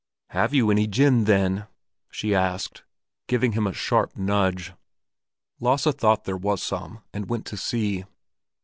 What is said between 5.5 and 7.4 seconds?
Lasse thought there was some, and